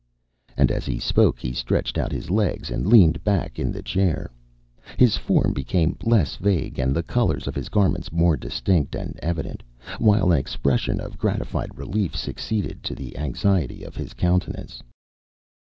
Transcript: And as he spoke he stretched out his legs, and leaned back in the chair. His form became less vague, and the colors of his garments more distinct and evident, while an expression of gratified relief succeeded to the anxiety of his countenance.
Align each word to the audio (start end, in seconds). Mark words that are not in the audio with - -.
And 0.57 0.71
as 0.71 0.87
he 0.87 0.97
spoke 0.97 1.37
he 1.37 1.53
stretched 1.53 1.95
out 1.95 2.11
his 2.11 2.31
legs, 2.31 2.71
and 2.71 2.87
leaned 2.87 3.23
back 3.23 3.59
in 3.59 3.71
the 3.71 3.83
chair. 3.83 4.31
His 4.97 5.15
form 5.15 5.53
became 5.53 5.95
less 6.01 6.37
vague, 6.37 6.79
and 6.79 6.95
the 6.95 7.03
colors 7.03 7.45
of 7.47 7.53
his 7.53 7.69
garments 7.69 8.11
more 8.11 8.35
distinct 8.35 8.95
and 8.95 9.19
evident, 9.21 9.61
while 9.99 10.31
an 10.31 10.39
expression 10.39 10.99
of 10.99 11.19
gratified 11.19 11.77
relief 11.77 12.15
succeeded 12.15 12.81
to 12.81 12.95
the 12.95 13.15
anxiety 13.15 13.83
of 13.83 13.95
his 13.95 14.15
countenance. 14.15 14.81